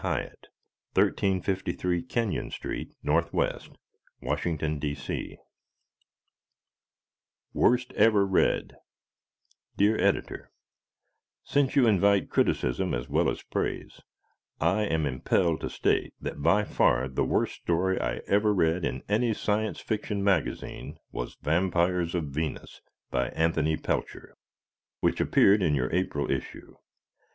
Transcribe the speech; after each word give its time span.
Hyatt, 0.03 0.47
1353 0.95 2.01
Kenyon 2.01 2.49
St., 2.49 2.95
N. 3.05 3.13
W., 3.23 3.59
Washington 4.19 4.79
D. 4.79 4.95
C. 4.95 5.37
"Worst 7.53 7.93
Ever 7.93 8.25
Read" 8.25 8.77
Dear 9.77 9.99
Editor: 10.01 10.49
Since 11.43 11.75
you 11.75 11.85
invite 11.85 12.31
criticism 12.31 12.95
as 12.95 13.09
well 13.09 13.29
as 13.29 13.43
praise, 13.43 14.01
I 14.59 14.85
am 14.85 15.05
impelled 15.05 15.61
to 15.61 15.69
state 15.69 16.15
that 16.19 16.41
by 16.41 16.63
far 16.63 17.07
the 17.07 17.23
worst 17.23 17.57
story 17.61 18.01
I 18.01 18.21
ever 18.25 18.55
read 18.55 18.83
in 18.83 19.03
any 19.07 19.35
Science 19.35 19.81
Fiction 19.81 20.23
magazine 20.23 20.97
was 21.11 21.37
"Vampires 21.43 22.15
of 22.15 22.29
Venus," 22.29 22.81
by 23.11 23.27
Anthony 23.27 23.77
Pelcher, 23.77 24.33
which 25.01 25.21
appeared 25.21 25.61
in 25.61 25.75
your 25.75 25.93
April 25.93 26.31
issue. 26.31 26.77